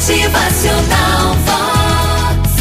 Motivacional 0.00 1.36
Vox. 1.44 2.54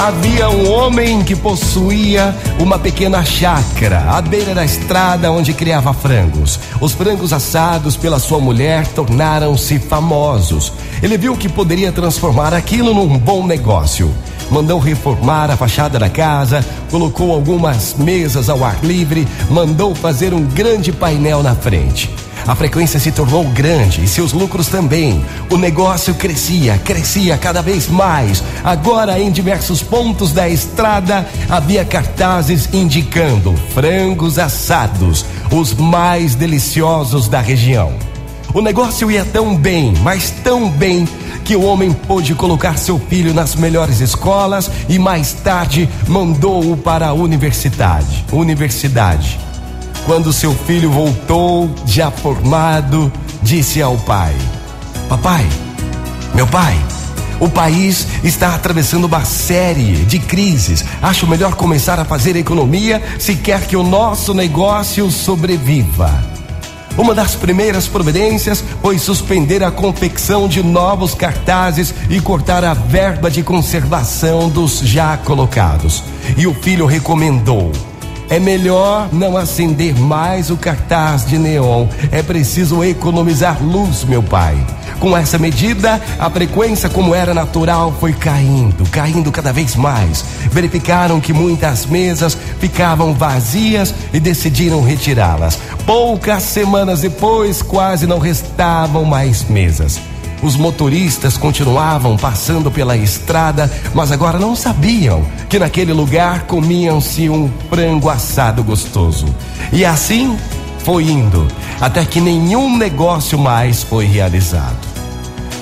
Havia 0.00 0.50
um 0.50 0.72
homem 0.72 1.22
que 1.22 1.36
possuía 1.36 2.34
uma 2.58 2.80
pequena 2.80 3.24
chácara 3.24 4.10
à 4.10 4.20
beira 4.20 4.52
da 4.52 4.64
estrada 4.64 5.30
onde 5.30 5.54
criava 5.54 5.92
frangos. 5.94 6.58
Os 6.80 6.90
frangos 6.90 7.32
assados 7.32 7.96
pela 7.96 8.18
sua 8.18 8.40
mulher 8.40 8.88
tornaram-se 8.88 9.78
famosos. 9.78 10.72
Ele 11.00 11.16
viu 11.16 11.36
que 11.36 11.48
poderia 11.48 11.92
transformar 11.92 12.52
aquilo 12.52 12.92
num 12.92 13.16
bom 13.16 13.46
negócio. 13.46 14.12
Mandou 14.50 14.80
reformar 14.80 15.48
a 15.48 15.56
fachada 15.56 15.96
da 15.96 16.08
casa, 16.08 16.66
colocou 16.90 17.32
algumas 17.32 17.94
mesas 17.94 18.48
ao 18.48 18.64
ar 18.64 18.82
livre, 18.82 19.28
mandou 19.48 19.94
fazer 19.94 20.34
um 20.34 20.42
grande 20.42 20.90
painel 20.90 21.40
na 21.40 21.54
frente. 21.54 22.25
A 22.46 22.54
frequência 22.54 23.00
se 23.00 23.10
tornou 23.10 23.44
grande 23.44 24.04
e 24.04 24.08
seus 24.08 24.32
lucros 24.32 24.68
também. 24.68 25.24
O 25.50 25.56
negócio 25.56 26.14
crescia, 26.14 26.78
crescia 26.78 27.36
cada 27.36 27.60
vez 27.60 27.88
mais. 27.88 28.42
Agora, 28.62 29.18
em 29.18 29.30
diversos 29.30 29.82
pontos 29.82 30.30
da 30.30 30.48
estrada, 30.48 31.26
havia 31.48 31.84
cartazes 31.84 32.68
indicando 32.72 33.54
frangos 33.74 34.38
assados, 34.38 35.24
os 35.50 35.74
mais 35.74 36.36
deliciosos 36.36 37.28
da 37.28 37.40
região. 37.40 37.92
O 38.54 38.62
negócio 38.62 39.10
ia 39.10 39.24
tão 39.24 39.56
bem, 39.56 39.92
mas 40.02 40.30
tão 40.30 40.70
bem, 40.70 41.06
que 41.44 41.54
o 41.54 41.62
homem 41.62 41.92
pôde 41.92 42.34
colocar 42.34 42.76
seu 42.76 42.98
filho 42.98 43.32
nas 43.32 43.54
melhores 43.54 44.00
escolas 44.00 44.68
e 44.88 44.98
mais 44.98 45.32
tarde 45.32 45.88
mandou-o 46.08 46.76
para 46.76 47.08
a 47.08 47.12
universidade. 47.12 48.24
Universidade. 48.32 49.38
Quando 50.06 50.32
seu 50.32 50.54
filho 50.54 50.88
voltou, 50.88 51.68
já 51.84 52.12
formado, 52.12 53.12
disse 53.42 53.82
ao 53.82 53.96
pai: 53.98 54.36
Papai, 55.08 55.44
meu 56.32 56.46
pai, 56.46 56.78
o 57.40 57.48
país 57.48 58.06
está 58.22 58.54
atravessando 58.54 59.06
uma 59.06 59.24
série 59.24 60.04
de 60.04 60.20
crises. 60.20 60.84
Acho 61.02 61.26
melhor 61.26 61.56
começar 61.56 61.98
a 61.98 62.04
fazer 62.04 62.36
economia 62.36 63.02
se 63.18 63.34
quer 63.34 63.66
que 63.66 63.76
o 63.76 63.82
nosso 63.82 64.32
negócio 64.32 65.10
sobreviva. 65.10 66.08
Uma 66.96 67.12
das 67.12 67.34
primeiras 67.34 67.88
providências 67.88 68.62
foi 68.80 69.00
suspender 69.00 69.64
a 69.64 69.72
confecção 69.72 70.46
de 70.46 70.62
novos 70.62 71.16
cartazes 71.16 71.92
e 72.08 72.20
cortar 72.20 72.64
a 72.64 72.74
verba 72.74 73.28
de 73.28 73.42
conservação 73.42 74.48
dos 74.48 74.78
já 74.78 75.16
colocados. 75.16 76.00
E 76.38 76.46
o 76.46 76.54
filho 76.54 76.86
recomendou: 76.86 77.72
é 78.28 78.38
melhor 78.38 79.08
não 79.12 79.36
acender 79.36 79.94
mais 79.94 80.50
o 80.50 80.56
cartaz 80.56 81.26
de 81.26 81.38
neon. 81.38 81.86
É 82.10 82.22
preciso 82.22 82.82
economizar 82.82 83.62
luz, 83.62 84.04
meu 84.04 84.22
pai. 84.22 84.56
Com 84.98 85.16
essa 85.16 85.38
medida, 85.38 86.00
a 86.18 86.30
frequência, 86.30 86.88
como 86.88 87.14
era 87.14 87.34
natural, 87.34 87.94
foi 88.00 88.12
caindo, 88.12 88.88
caindo 88.90 89.30
cada 89.30 89.52
vez 89.52 89.76
mais. 89.76 90.24
Verificaram 90.50 91.20
que 91.20 91.32
muitas 91.32 91.84
mesas 91.86 92.36
ficavam 92.58 93.12
vazias 93.12 93.94
e 94.12 94.18
decidiram 94.18 94.82
retirá-las. 94.82 95.58
Poucas 95.84 96.42
semanas 96.42 97.02
depois, 97.02 97.60
quase 97.60 98.06
não 98.06 98.18
restavam 98.18 99.04
mais 99.04 99.44
mesas. 99.44 100.00
Os 100.42 100.56
motoristas 100.56 101.36
continuavam 101.36 102.16
passando 102.16 102.70
pela 102.70 102.96
estrada, 102.96 103.70
mas 103.94 104.12
agora 104.12 104.38
não 104.38 104.54
sabiam 104.54 105.24
que 105.48 105.58
naquele 105.58 105.92
lugar 105.92 106.42
comiam-se 106.42 107.28
um 107.28 107.50
frango 107.68 108.08
assado 108.08 108.62
gostoso. 108.62 109.26
E 109.72 109.84
assim 109.84 110.36
foi 110.78 111.04
indo, 111.04 111.48
até 111.80 112.04
que 112.04 112.20
nenhum 112.20 112.76
negócio 112.76 113.38
mais 113.38 113.82
foi 113.82 114.04
realizado. 114.04 114.95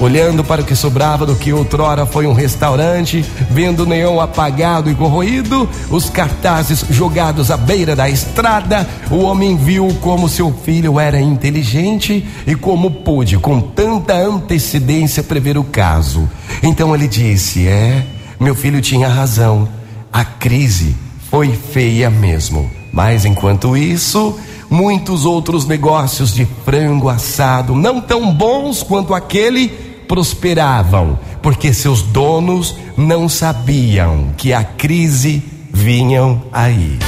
Olhando 0.01 0.43
para 0.43 0.61
o 0.61 0.65
que 0.65 0.75
sobrava 0.75 1.25
do 1.25 1.37
que 1.37 1.53
outrora 1.53 2.05
foi 2.05 2.27
um 2.27 2.33
restaurante, 2.33 3.25
vendo 3.51 3.85
o 3.85 3.87
neon 3.87 4.21
apagado 4.21 4.91
e 4.91 4.95
corroído, 4.95 5.69
os 5.89 6.11
cartazes 6.11 6.85
jogados 6.91 7.51
à 7.51 7.57
beira 7.57 7.95
da 7.95 8.09
estrada, 8.09 8.89
o 9.11 9.19
homem 9.21 9.57
viu 9.57 9.89
como 10.01 10.29
seu 10.29 10.53
filho 10.53 10.99
era 10.99 11.21
inteligente 11.21 12.27
e 12.47 12.55
como 12.55 12.91
pôde, 12.91 13.39
com 13.39 13.61
tanta 13.61 14.15
antecedência, 14.15 15.23
prever 15.23 15.57
o 15.57 15.65
caso. 15.65 16.29
Então 16.63 16.95
ele 16.95 17.07
disse: 17.07 17.67
É, 17.69 18.05
meu 18.41 18.55
filho 18.55 18.81
tinha 18.81 19.09
razão, 19.09 19.69
a 20.13 20.25
crise 20.25 20.97
foi 21.31 21.53
feia 21.53 22.11
mesmo. 22.11 22.71
Mas 22.93 23.25
enquanto 23.25 23.77
isso, 23.77 24.39
muitos 24.71 25.25
outros 25.25 25.67
negócios 25.67 26.35
de 26.35 26.47
frango 26.65 27.09
assado, 27.09 27.75
não 27.75 28.01
tão 28.01 28.33
bons 28.33 28.83
quanto 28.83 29.15
aquele, 29.15 29.94
prosperavam, 30.07 31.19
porque 31.43 31.73
seus 31.73 32.03
donos 32.03 32.77
não 32.97 33.29
sabiam 33.29 34.33
que 34.37 34.53
a 34.53 34.63
crise 34.63 35.43
vinham 35.73 36.43
aí. 36.53 36.99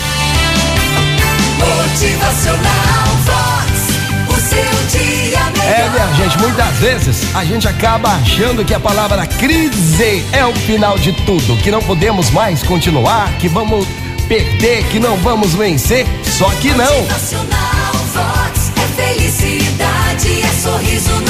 Motivacional 1.59 3.07
Vox. 3.25 3.97
O 4.29 4.41
seu 4.41 5.01
dia 5.01 5.41
melhor. 5.51 5.67
É, 5.67 5.89
minha 5.91 6.15
gente, 6.15 6.39
muitas 6.39 6.77
vezes 6.77 7.35
a 7.35 7.45
gente 7.45 7.67
acaba 7.69 8.11
achando 8.11 8.65
que 8.65 8.75
a 8.75 8.81
palavra 8.81 9.27
crise 9.27 10.25
é 10.33 10.45
o 10.45 10.53
final 10.55 10.99
de 10.99 11.13
tudo, 11.25 11.57
que 11.63 11.71
não 11.71 11.81
podemos 11.81 12.31
mais 12.31 12.63
continuar, 12.63 13.33
que 13.39 13.49
vamos 13.49 13.87
perder, 14.29 14.85
que 14.89 14.99
não 14.99 15.17
vamos 15.19 15.55
vencer. 15.55 16.07
Só 16.25 16.51
que 16.61 16.71
não. 16.73 17.03
Motivacional 17.03 17.93
Vox. 18.13 18.73
É 18.77 19.15
felicidade, 19.15 20.43
é 20.43 20.49
sorriso 20.61 21.11
no 21.21 21.26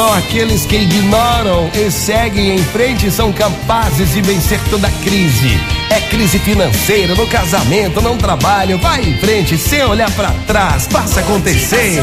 Só 0.00 0.14
aqueles 0.14 0.64
que 0.64 0.76
ignoram 0.76 1.70
e 1.74 1.90
seguem 1.90 2.56
em 2.56 2.64
frente 2.64 3.10
são 3.10 3.30
capazes 3.34 4.14
de 4.14 4.22
vencer 4.22 4.58
toda 4.70 4.90
crise. 5.04 5.60
É 5.90 6.00
crise 6.00 6.38
financeira, 6.38 7.14
no 7.14 7.26
casamento, 7.26 8.00
no 8.00 8.16
trabalho. 8.16 8.78
Vai 8.78 9.02
em 9.02 9.18
frente, 9.18 9.58
sem 9.58 9.84
olhar 9.84 10.10
pra 10.12 10.30
trás, 10.46 10.86
faça 10.90 11.20
acontecer. 11.20 12.02